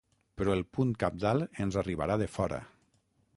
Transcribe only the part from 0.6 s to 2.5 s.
punt cabdal ens arribarà de